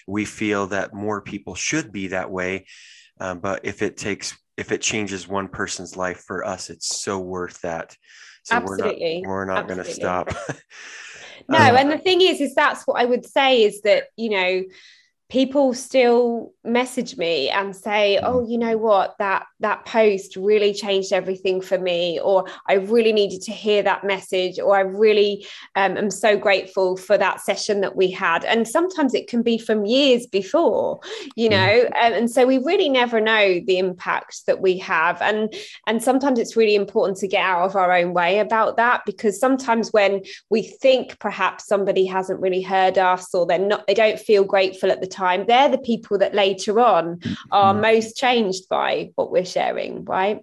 We 0.09 0.25
feel 0.25 0.69
that 0.69 0.95
more 0.95 1.21
people 1.21 1.55
should 1.55 1.93
be 1.93 2.09
that 2.09 2.31
way, 2.31 2.67
um, 3.21 3.41
but 3.41 3.61
if 3.65 3.83
it 3.83 3.97
takes 3.99 4.37
if 4.56 4.73
it 4.73 4.82
changes 4.82 5.26
one 5.26 5.49
person's 5.49 5.97
life 5.97 6.25
for 6.26 6.44
us, 6.44 6.71
it's 6.71 7.00
so 7.02 7.18
worth 7.18 7.61
that. 7.62 7.97
So 8.44 8.56
Absolutely. 8.56 9.23
we're 9.25 9.44
not 9.44 9.54
we're 9.54 9.61
not 9.61 9.68
going 9.68 9.85
to 9.85 9.90
stop. 9.92 10.28
No, 11.49 11.59
Um, 11.59 11.76
and 11.76 11.90
the 11.90 11.99
thing 11.99 12.21
is, 12.21 12.40
is 12.40 12.54
that's 12.54 12.85
what 12.87 13.00
I 13.00 13.04
would 13.04 13.26
say 13.26 13.64
is 13.64 13.82
that, 13.82 14.04
you 14.16 14.30
know, 14.30 14.62
people 15.33 15.73
still 15.73 16.53
message 16.62 17.17
me 17.17 17.49
and 17.49 17.75
say 17.75 18.19
mm. 18.21 18.29
oh 18.29 18.47
you 18.47 18.59
know 18.59 18.77
what? 18.77 19.17
That 19.19 19.47
that 19.61 19.87
post 19.87 20.37
really 20.37 20.75
changed 20.75 21.11
everything 21.11 21.61
for 21.61 21.79
me 21.79 22.21
or 22.21 22.45
i 22.69 22.75
really 22.75 23.12
needed 23.12 23.41
to 23.41 23.53
hear 23.53 23.83
that 23.83 24.05
message 24.05 24.59
or 24.59 24.77
i 24.77 24.81
really 24.81 25.47
um, 25.77 25.97
am 25.97 26.11
so 26.11 26.37
grateful 26.37 26.97
for 26.97 27.17
that 27.17 27.41
session 27.41 27.81
that 27.81 27.97
we 27.97 28.11
had. 28.11 28.45
And 28.45 28.69
sometimes 28.69 29.15
it 29.15 29.29
can 29.29 29.43
be 29.43 29.57
from 29.57 29.87
years 29.87 30.27
before 30.27 31.01
you 31.35 31.49
mm. 31.49 31.53
know? 31.53 31.91
And, 31.99 32.15
and 32.15 32.31
so 32.31 32.47
we 32.47 32.59
really 32.59 32.91
never 32.91 33.21
know 33.21 33.61
the 33.67 33.79
impact 33.79 34.45
that 34.47 34.61
we 34.61 34.77
have. 34.79 35.23
And 35.23 35.55
and 35.87 36.03
sometimes 36.03 36.39
it's 36.39 36.57
really 36.57 36.75
important 36.75 37.17
to 37.19 37.29
get 37.29 37.43
out 37.43 37.62
of 37.62 37.77
our 37.77 37.93
own 37.93 38.12
way 38.12 38.39
about 38.39 38.77
that 38.77 39.03
because 39.07 39.41
sometimes 39.41 39.93
when 39.93 40.23
we 40.51 40.62
think 40.62 41.19
perhaps 41.21 41.67
somebody 41.67 42.05
hasn't 42.05 42.41
really 42.41 42.62
heard 42.62 42.99
us 42.99 43.35
or 43.35 43.47
they're 43.47 43.59
not 43.59 43.87
they 43.87 43.95
don't 43.95 44.21
feel 44.21 44.45
grateful 44.45 44.91
at 44.91 45.01
the 45.01 45.07
time 45.07 45.22
they're 45.47 45.69
the 45.69 45.79
people 45.79 46.19
that 46.19 46.35
later 46.35 46.79
on 46.81 47.21
are 47.50 47.75
Mhm. 47.75 47.81
most 47.81 48.17
changed 48.17 48.69
by 48.69 49.11
what 49.17 49.31
we're 49.31 49.45
sharing 49.45 50.05
right 50.05 50.41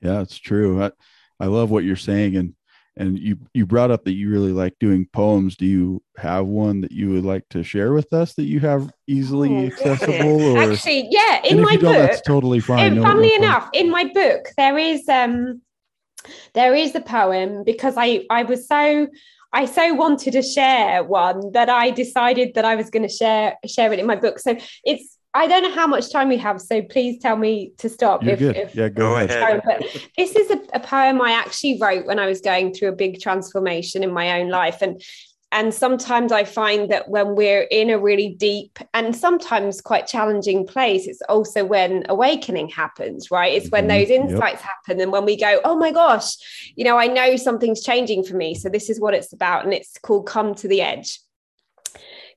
Yeah, 0.00 0.20
it's 0.22 0.38
true. 0.38 0.82
I, 0.82 0.90
I 1.38 1.46
love 1.46 1.70
what 1.70 1.84
you're 1.84 1.96
saying, 1.96 2.36
and 2.36 2.54
and 2.96 3.18
you 3.18 3.38
you 3.54 3.64
brought 3.66 3.90
up 3.90 4.04
that 4.04 4.12
you 4.12 4.28
really 4.30 4.52
like 4.52 4.74
doing 4.80 5.06
poems. 5.12 5.56
Do 5.56 5.64
you 5.66 6.02
have 6.16 6.46
one 6.46 6.80
that 6.82 6.92
you 6.92 7.10
would 7.10 7.24
like 7.24 7.48
to 7.50 7.62
share 7.62 7.92
with 7.92 8.12
us 8.12 8.34
that 8.34 8.44
you 8.44 8.60
have 8.60 8.92
easily 9.06 9.48
Oh, 9.50 9.66
accessible? 9.66 10.42
Or 10.56 10.58
actually 10.72 11.08
yeah 11.10 11.40
in 11.44 11.62
my 11.62 11.72
you 11.72 11.78
don't, 11.78 11.92
book 11.94 12.10
that's 12.10 12.22
totally 12.22 12.60
fine. 12.60 12.86
And 12.86 12.96
No- 12.96 13.02
funnily 13.02 13.32
no 13.38 13.44
enough, 13.46 13.70
in 13.72 13.90
my 13.90 14.04
book, 14.12 14.42
there 14.56 14.76
is 14.78 15.08
um 15.08 15.62
there 16.54 16.74
is 16.74 16.94
a 16.94 17.00
poem 17.00 17.64
because 17.64 17.94
I 17.96 18.26
I 18.30 18.42
was 18.42 18.66
so 18.68 19.06
I 19.52 19.66
so 19.66 19.94
wanted 19.94 20.32
to 20.32 20.42
share 20.42 21.04
one 21.04 21.52
that 21.52 21.68
I 21.68 21.90
decided 21.90 22.54
that 22.54 22.64
I 22.64 22.74
was 22.74 22.90
going 22.90 23.02
to 23.02 23.14
share 23.14 23.56
share 23.66 23.92
it 23.92 23.98
in 23.98 24.06
my 24.06 24.16
book. 24.16 24.38
So 24.38 24.56
it's 24.84 25.18
I 25.34 25.46
don't 25.46 25.62
know 25.62 25.72
how 25.74 25.86
much 25.86 26.12
time 26.12 26.28
we 26.28 26.36
have, 26.38 26.60
so 26.60 26.82
please 26.82 27.18
tell 27.18 27.36
me 27.36 27.72
to 27.78 27.88
stop 27.88 28.22
You're 28.22 28.34
if, 28.34 28.38
good. 28.38 28.56
if 28.56 28.74
yeah, 28.74 28.88
go, 28.90 29.10
Go 29.10 29.16
ahead. 29.16 29.30
ahead. 29.30 29.62
but 29.64 29.80
this 30.16 30.36
is 30.36 30.50
a, 30.50 30.60
a 30.74 30.80
poem 30.80 31.22
I 31.22 31.32
actually 31.32 31.78
wrote 31.80 32.04
when 32.04 32.18
I 32.18 32.26
was 32.26 32.42
going 32.42 32.74
through 32.74 32.88
a 32.88 32.92
big 32.92 33.18
transformation 33.18 34.02
in 34.02 34.12
my 34.12 34.40
own 34.40 34.50
life. 34.50 34.82
And 34.82 35.02
and 35.52 35.72
sometimes 35.72 36.32
I 36.32 36.44
find 36.44 36.90
that 36.90 37.08
when 37.08 37.34
we're 37.36 37.62
in 37.70 37.90
a 37.90 37.98
really 37.98 38.30
deep 38.30 38.78
and 38.94 39.14
sometimes 39.14 39.80
quite 39.80 40.06
challenging 40.06 40.66
place, 40.66 41.06
it's 41.06 41.22
also 41.28 41.64
when 41.64 42.04
awakening 42.08 42.68
happens, 42.68 43.30
right? 43.30 43.52
It's 43.52 43.70
when 43.70 43.84
Mhm. 43.84 43.88
those 43.88 44.08
Yep. 44.08 44.20
insights 44.20 44.62
happen 44.62 45.00
and 45.00 45.12
when 45.12 45.24
we 45.26 45.36
go, 45.36 45.60
oh 45.64 45.76
my 45.76 45.92
gosh, 45.92 46.36
you 46.74 46.84
know, 46.84 46.96
I 46.98 47.06
know 47.06 47.36
something's 47.36 47.82
changing 47.82 48.24
for 48.24 48.34
me. 48.34 48.54
So 48.54 48.68
this 48.68 48.88
is 48.88 48.98
what 48.98 49.14
it's 49.14 49.32
about. 49.32 49.64
And 49.64 49.74
it's 49.74 49.98
called 50.02 50.26
Come 50.26 50.54
to 50.56 50.66
the 50.66 50.80
Edge. 50.80 51.20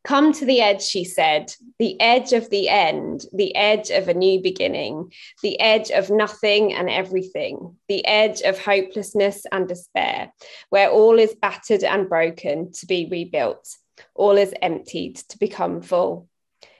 Come 0.06 0.34
to 0.34 0.46
the 0.46 0.62
edge, 0.62 0.84
she 0.84 1.04
said, 1.04 1.52
the 1.80 2.00
edge 2.00 2.32
of 2.32 2.52
the 2.52 2.70
end, 2.70 3.26
the 3.34 3.56
edge 3.56 3.90
of 3.90 4.08
a 4.08 4.14
new 4.14 4.40
beginning, 4.40 5.12
the 5.42 5.60
edge 5.60 5.90
of 5.90 6.12
nothing 6.12 6.76
and 6.76 6.92
everything, 6.92 7.76
the 7.88 8.06
edge 8.06 8.42
of 8.42 8.64
hopelessness 8.64 9.48
and 9.52 9.68
despair, 9.68 10.32
where 10.70 10.92
all 10.92 11.18
is 11.18 11.34
battered 11.34 11.84
and 11.84 12.08
broken 12.08 12.72
to 12.74 12.86
be 12.86 13.08
rebuilt, 13.10 13.68
all 14.14 14.38
is 14.38 14.54
emptied 14.62 15.16
to 15.30 15.40
become 15.40 15.82
full. 15.82 16.30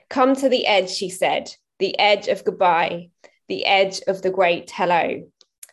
Come 0.08 0.36
to 0.36 0.48
the 0.48 0.64
edge, 0.64 0.90
she 0.90 1.10
said, 1.10 1.52
the 1.80 1.98
edge 1.98 2.28
of 2.28 2.44
goodbye, 2.44 3.10
the 3.48 3.64
edge 3.64 4.02
of 4.06 4.22
the 4.22 4.30
great 4.30 4.70
hello, 4.70 5.28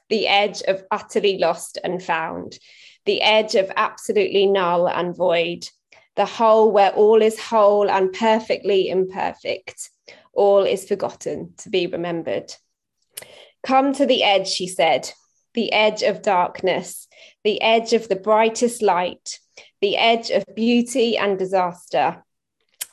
the 0.09 0.27
edge 0.27 0.63
of 0.63 0.83
utterly 0.89 1.37
lost 1.37 1.77
and 1.83 2.01
found, 2.01 2.57
the 3.05 3.21
edge 3.21 3.53
of 3.53 3.71
absolutely 3.75 4.47
null 4.47 4.87
and 4.87 5.15
void, 5.15 5.67
the 6.15 6.25
whole 6.25 6.71
where 6.71 6.91
all 6.91 7.21
is 7.21 7.39
whole 7.39 7.89
and 7.89 8.13
perfectly 8.13 8.89
imperfect, 8.89 9.89
all 10.33 10.63
is 10.63 10.87
forgotten 10.87 11.53
to 11.57 11.69
be 11.69 11.87
remembered. 11.87 12.53
Come 13.63 13.93
to 13.93 14.05
the 14.05 14.23
edge, 14.23 14.47
she 14.47 14.67
said, 14.67 15.11
the 15.53 15.71
edge 15.71 16.03
of 16.03 16.21
darkness, 16.21 17.07
the 17.43 17.61
edge 17.61 17.93
of 17.93 18.09
the 18.09 18.15
brightest 18.15 18.81
light, 18.81 19.39
the 19.81 19.97
edge 19.97 20.29
of 20.29 20.45
beauty 20.55 21.17
and 21.17 21.37
disaster, 21.37 22.23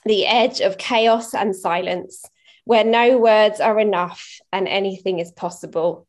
the 0.04 0.26
edge 0.26 0.60
of 0.60 0.78
chaos 0.78 1.34
and 1.34 1.54
silence, 1.54 2.24
where 2.64 2.84
no 2.84 3.18
words 3.18 3.60
are 3.60 3.80
enough 3.80 4.38
and 4.52 4.68
anything 4.68 5.18
is 5.18 5.32
possible. 5.32 6.06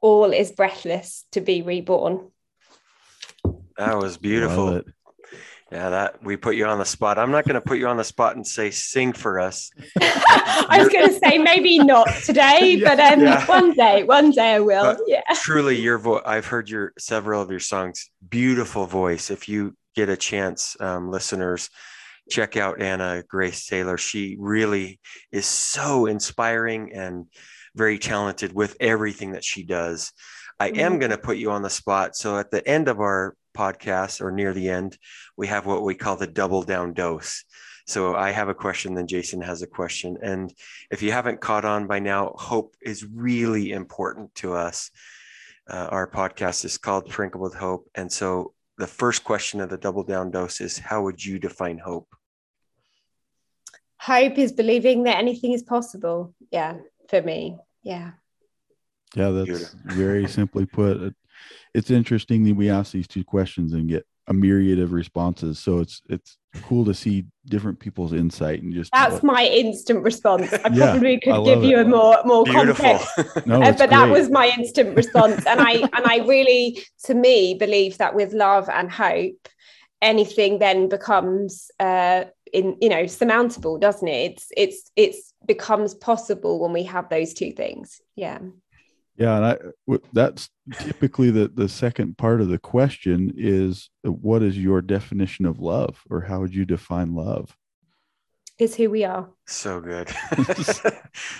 All 0.00 0.32
is 0.32 0.52
breathless 0.52 1.24
to 1.32 1.40
be 1.40 1.62
reborn. 1.62 2.30
That 3.76 3.96
was 3.98 4.14
Love 4.14 4.22
beautiful. 4.22 4.82
Yeah, 5.70 5.90
that 5.90 6.22
we 6.24 6.36
put 6.38 6.56
you 6.56 6.64
on 6.64 6.78
the 6.78 6.84
spot. 6.86 7.18
I'm 7.18 7.30
not 7.30 7.44
going 7.44 7.54
to 7.54 7.60
put 7.60 7.76
you 7.78 7.88
on 7.88 7.98
the 7.98 8.04
spot 8.04 8.36
and 8.36 8.46
say 8.46 8.70
sing 8.70 9.12
for 9.12 9.38
us. 9.38 9.70
I 10.00 10.76
was 10.78 10.88
going 10.88 11.08
to 11.08 11.18
say 11.18 11.36
maybe 11.36 11.78
not 11.78 12.08
today, 12.24 12.76
Yeah. 12.80 12.94
but 12.96 13.00
um, 13.12 13.20
Yeah. 13.20 13.44
one 13.46 13.72
day, 13.74 14.02
one 14.04 14.30
day 14.30 14.54
I 14.54 14.60
will. 14.60 14.82
But- 14.82 15.00
yeah. 15.06 15.20
Truly, 15.34 15.78
your 15.78 15.98
voice. 15.98 16.22
I've 16.24 16.46
heard 16.46 16.70
your 16.70 16.94
several 16.98 17.42
of 17.42 17.50
your 17.50 17.60
songs. 17.60 18.08
Beautiful 18.26 18.86
voice. 18.86 19.30
If 19.30 19.46
you 19.48 19.76
get 19.94 20.08
a 20.08 20.16
chance, 20.16 20.74
um, 20.80 21.10
listeners, 21.10 21.68
check 22.30 22.56
out 22.56 22.80
Anna 22.80 23.22
Grace 23.28 23.66
Taylor. 23.66 23.98
She 23.98 24.36
really 24.38 25.00
is 25.32 25.44
so 25.46 26.06
inspiring 26.06 26.92
and 26.94 27.26
very 27.74 27.98
talented 27.98 28.54
with 28.54 28.74
everything 28.80 29.32
that 29.32 29.44
she 29.44 29.64
does. 29.64 30.12
I 30.58 30.68
am 30.68 30.94
Mhm. 30.94 31.00
going 31.00 31.10
to 31.10 31.18
put 31.18 31.36
you 31.36 31.50
on 31.50 31.60
the 31.62 31.70
spot. 31.70 32.16
So 32.16 32.38
at 32.38 32.50
the 32.50 32.66
end 32.66 32.88
of 32.88 33.00
our 33.00 33.34
podcast 33.58 34.20
or 34.20 34.30
near 34.30 34.52
the 34.52 34.68
end, 34.68 34.96
we 35.36 35.46
have 35.48 35.66
what 35.66 35.82
we 35.82 35.94
call 35.94 36.16
the 36.16 36.26
double 36.40 36.62
down 36.62 36.94
dose. 36.94 37.44
So 37.86 38.14
I 38.14 38.30
have 38.30 38.50
a 38.50 38.54
question, 38.54 38.94
then 38.94 39.06
Jason 39.06 39.40
has 39.40 39.62
a 39.62 39.66
question. 39.66 40.18
And 40.22 40.52
if 40.90 41.02
you 41.02 41.10
haven't 41.10 41.40
caught 41.40 41.64
on 41.64 41.86
by 41.86 41.98
now, 41.98 42.34
hope 42.36 42.76
is 42.82 43.04
really 43.04 43.72
important 43.72 44.34
to 44.36 44.52
us. 44.52 44.90
Uh, 45.68 45.88
our 45.90 46.06
podcast 46.10 46.64
is 46.64 46.78
called 46.78 47.10
Sprinkle 47.10 47.40
with 47.40 47.54
Hope. 47.54 47.88
And 47.94 48.12
so 48.12 48.52
the 48.76 48.86
first 48.86 49.24
question 49.24 49.60
of 49.60 49.70
the 49.70 49.78
double 49.78 50.04
down 50.04 50.30
dose 50.30 50.60
is 50.60 50.78
how 50.78 51.02
would 51.02 51.24
you 51.24 51.38
define 51.38 51.78
hope? 51.78 52.08
Hope 54.00 54.38
is 54.38 54.52
believing 54.52 55.04
that 55.04 55.16
anything 55.16 55.52
is 55.52 55.62
possible. 55.62 56.34
Yeah, 56.50 56.74
for 57.08 57.20
me. 57.22 57.58
Yeah. 57.82 58.12
Yeah, 59.14 59.30
that's 59.30 59.74
very 59.86 60.28
simply 60.28 60.66
put. 60.66 61.14
It, 61.74 61.78
it's 61.78 61.90
interesting 61.90 62.44
that 62.44 62.54
we 62.54 62.70
ask 62.70 62.92
these 62.92 63.08
two 63.08 63.24
questions 63.24 63.72
and 63.72 63.88
get 63.88 64.06
a 64.26 64.32
myriad 64.34 64.78
of 64.78 64.92
responses. 64.92 65.58
So 65.58 65.78
it's 65.78 66.02
it's 66.08 66.36
cool 66.64 66.84
to 66.86 66.94
see 66.94 67.24
different 67.46 67.78
people's 67.78 68.12
insight 68.12 68.62
and 68.62 68.72
just 68.72 68.92
That's 68.92 69.22
my 69.22 69.44
instant 69.44 70.02
response. 70.02 70.52
I 70.52 70.68
Yeah, 70.70 70.90
probably 70.90 71.20
could 71.20 71.32
love 71.32 71.46
give 71.46 71.64
you 71.64 71.78
it. 71.78 71.86
a 71.86 71.88
more 71.88 72.18
more 72.24 72.44
Beautiful. 72.44 72.84
context 72.84 73.46
no, 73.46 73.62
Uh, 73.62 73.68
it's 73.68 73.78
but 73.78 73.90
that 73.90 74.10
was 74.10 74.30
my 74.30 74.52
instant 74.58 74.96
response 74.96 75.46
and 75.46 75.60
i 75.60 75.72
and 75.72 76.06
i 76.06 76.18
really 76.26 76.78
to 77.04 77.14
me 77.14 77.54
believe 77.54 77.98
that 77.98 78.14
with 78.14 78.32
love 78.32 78.68
and 78.68 78.90
hope 78.90 79.48
anything 80.02 80.58
then 80.58 80.88
becomes 80.88 81.70
uh 81.80 82.24
in 82.52 82.76
you 82.80 82.88
know 82.88 83.06
surmountable 83.06 83.78
doesn't 83.78 84.08
it 84.08 84.32
it's 84.32 84.46
it's 84.56 84.90
it's 84.96 85.34
becomes 85.46 85.94
possible 85.94 86.58
when 86.60 86.72
we 86.72 86.84
have 86.84 87.08
those 87.08 87.34
two 87.34 87.52
things 87.52 88.00
yeah 88.16 88.38
Yeah, 89.18 89.36
and 89.36 89.44
I 89.44 89.98
that's 90.12 90.48
typically 90.78 91.30
the 91.30 91.48
the 91.48 91.68
second 91.68 92.16
part 92.16 92.40
of 92.40 92.48
the 92.48 92.58
question 92.58 93.34
is 93.36 93.90
uh, 94.06 94.12
what 94.12 94.42
is 94.42 94.56
your 94.56 94.80
definition 94.80 95.44
of 95.44 95.58
love 95.58 96.00
or 96.08 96.20
how 96.20 96.40
would 96.40 96.54
you 96.54 96.64
define 96.64 97.14
love? 97.14 97.56
is 98.58 98.74
who 98.74 98.90
we 98.90 99.04
are 99.04 99.28
so 99.46 99.80
good. 99.80 100.08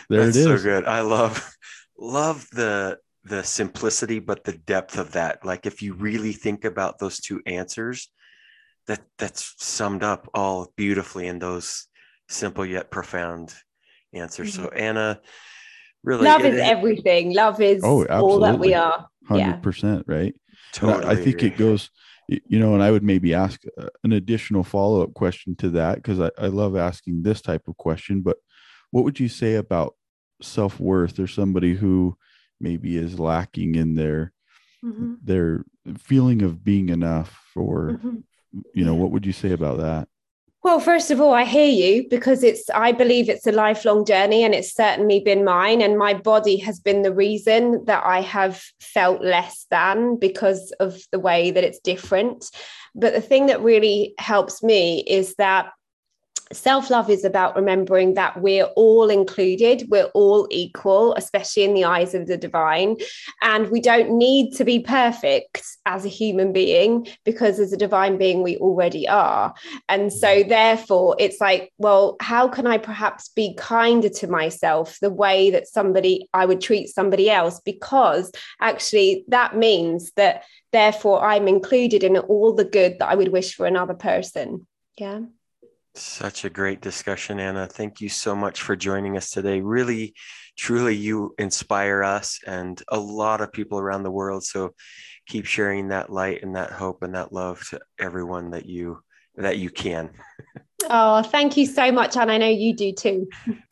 There 0.08 0.24
That's 0.24 0.36
it 0.36 0.44
so 0.44 0.58
good. 0.58 0.84
I 0.86 1.00
love 1.00 1.54
love 1.98 2.46
the 2.52 2.98
the 3.24 3.42
simplicity, 3.42 4.20
but 4.20 4.44
the 4.44 4.56
depth 4.56 4.98
of 4.98 5.12
that. 5.12 5.44
Like 5.44 5.66
if 5.66 5.82
you 5.82 5.94
really 5.94 6.32
think 6.32 6.64
about 6.64 6.98
those 6.98 7.20
two 7.20 7.42
answers, 7.46 8.08
that 8.86 9.02
that's 9.18 9.54
summed 9.58 10.02
up 10.02 10.28
all 10.32 10.72
beautifully 10.76 11.26
in 11.26 11.38
those 11.38 11.86
simple 12.28 12.64
yet 12.64 12.90
profound 12.90 13.54
answers. 14.12 14.54
So 14.54 14.68
Anna, 14.68 15.20
really 16.04 16.24
love 16.24 16.44
it- 16.44 16.54
is 16.54 16.60
it- 16.60 16.66
everything 16.66 17.34
love 17.34 17.60
is 17.60 17.82
Oh, 17.84 18.04
all 18.06 18.40
that 18.40 18.58
we 18.58 18.74
are 18.74 19.08
Hundred 19.26 19.40
Yeah. 19.40 19.52
percent, 19.56 20.04
right? 20.06 20.34
Totally 20.72 21.04
I, 21.04 21.12
I 21.12 21.16
think 21.16 21.36
agree. 21.36 21.48
it 21.48 21.58
goes, 21.58 21.90
you 22.28 22.58
know, 22.58 22.72
and 22.74 22.82
I 22.82 22.90
would 22.90 23.02
maybe 23.02 23.34
ask 23.34 23.60
uh, 23.76 23.88
an 24.04 24.12
additional 24.12 24.64
follow 24.64 25.02
up 25.02 25.12
question 25.14 25.54
to 25.56 25.68
that 25.70 25.96
because 25.96 26.18
I, 26.18 26.30
I 26.38 26.46
love 26.46 26.76
asking 26.76 27.22
this 27.22 27.42
type 27.42 27.68
of 27.68 27.76
question. 27.76 28.22
But 28.22 28.38
what 28.90 29.04
would 29.04 29.20
you 29.20 29.28
say 29.28 29.56
about 29.56 29.94
self 30.40 30.80
worth 30.80 31.18
or 31.18 31.26
somebody 31.26 31.74
who 31.74 32.16
maybe 32.60 32.96
is 32.96 33.18
lacking 33.20 33.74
in 33.74 33.94
their 33.96 34.32
Mhm, 34.84 35.18
their 35.22 35.64
feeling 35.98 36.40
of 36.42 36.62
being 36.64 36.88
enough, 36.88 37.38
or 37.56 38.00
mhm. 38.02 38.22
you 38.72 38.84
know, 38.84 38.94
what 38.94 39.10
would 39.10 39.26
you 39.26 39.32
say 39.32 39.52
about 39.52 39.78
that? 39.78 40.08
Well, 40.64 40.80
first 40.80 41.10
of 41.12 41.20
all, 41.20 41.32
I 41.32 41.44
hear 41.44 41.68
you 41.68 42.08
because 42.10 42.42
it's, 42.42 42.68
I 42.70 42.90
believe 42.90 43.28
it's 43.28 43.46
a 43.46 43.52
lifelong 43.52 44.04
journey 44.04 44.42
and 44.42 44.54
it's 44.54 44.74
certainly 44.74 45.20
been 45.20 45.44
mine. 45.44 45.80
And 45.80 45.96
my 45.96 46.14
body 46.14 46.56
has 46.58 46.80
been 46.80 47.02
the 47.02 47.14
reason 47.14 47.84
that 47.84 48.04
I 48.04 48.20
have 48.22 48.62
felt 48.80 49.22
less 49.22 49.66
than 49.70 50.18
because 50.18 50.72
of 50.80 51.00
the 51.12 51.20
way 51.20 51.52
that 51.52 51.62
it's 51.62 51.78
different. 51.78 52.50
But 52.94 53.14
the 53.14 53.20
thing 53.20 53.46
that 53.46 53.62
really 53.62 54.14
helps 54.18 54.62
me 54.62 55.04
is 55.06 55.36
that 55.36 55.70
self 56.52 56.90
love 56.90 57.10
is 57.10 57.24
about 57.24 57.56
remembering 57.56 58.14
that 58.14 58.40
we're 58.40 58.66
all 58.76 59.10
included, 59.10 59.86
we're 59.88 60.10
all 60.14 60.46
equal, 60.50 61.14
especially 61.14 61.64
in 61.64 61.74
the 61.74 61.84
eyes 61.84 62.14
of 62.14 62.26
the 62.26 62.36
divine. 62.36 62.96
And 63.42 63.68
we 63.70 63.80
don't 63.80 64.16
need 64.16 64.54
to 64.56 64.64
be 64.64 64.80
perfect 64.80 65.62
as 65.86 66.04
a 66.04 66.08
human 66.08 66.52
being 66.52 67.06
because 67.24 67.58
as 67.58 67.72
a 67.72 67.76
divine 67.76 68.18
being, 68.18 68.42
we 68.42 68.56
already 68.58 69.08
are. 69.08 69.54
And 69.88 70.10
mm. 70.10 70.12
so, 70.12 70.42
therefore, 70.42 71.16
it's 71.18 71.40
like, 71.40 71.72
well, 71.78 72.16
how 72.20 72.48
can 72.48 72.66
I 72.66 72.78
perhaps 72.78 73.28
be 73.28 73.54
kinder 73.54 74.08
to 74.08 74.28
myself 74.28 74.98
the 75.00 75.10
way 75.10 75.50
that 75.50 75.68
somebody 75.68 76.28
I 76.32 76.46
would 76.46 76.60
treat 76.60 76.88
somebody 76.88 77.30
else? 77.30 77.60
Because 77.64 78.32
actually, 78.60 79.24
that 79.28 79.56
means 79.56 80.12
that 80.12 80.44
therefore 80.72 81.24
I'm 81.24 81.48
included 81.48 82.04
in 82.04 82.16
all 82.16 82.52
the 82.54 82.64
good 82.64 82.98
that 82.98 83.08
I 83.08 83.14
would 83.14 83.28
wish 83.28 83.54
for 83.54 83.66
another 83.66 83.94
person. 83.94 84.66
Yeah. 84.96 85.20
Such 85.98 86.44
a 86.44 86.50
great 86.50 86.80
discussion, 86.80 87.40
Anna. 87.40 87.66
Thank 87.66 88.00
you 88.00 88.08
so 88.08 88.36
much 88.36 88.62
for 88.62 88.76
joining 88.76 89.16
us 89.16 89.30
today. 89.30 89.60
Really, 89.60 90.14
truly, 90.56 90.94
you 90.94 91.34
inspire 91.38 92.04
us 92.04 92.38
and 92.46 92.80
a 92.88 92.98
lot 92.98 93.40
of 93.40 93.52
people 93.52 93.80
around 93.80 94.04
the 94.04 94.10
world. 94.10 94.44
So 94.44 94.74
keep 95.26 95.44
sharing 95.44 95.88
that 95.88 96.08
light 96.08 96.42
and 96.42 96.54
that 96.54 96.70
hope 96.70 97.02
and 97.02 97.16
that 97.16 97.32
love 97.32 97.66
to 97.70 97.80
everyone 97.98 98.50
that 98.52 98.66
you 98.66 99.00
that 99.36 99.58
you 99.58 99.70
can. 99.70 100.10
Oh, 100.88 101.22
thank 101.22 101.56
you 101.56 101.66
so 101.66 101.90
much. 101.90 102.16
And 102.16 102.30
I 102.30 102.38
know 102.38 102.48
you 102.48 102.74
do 102.74 102.92
too. 102.92 103.28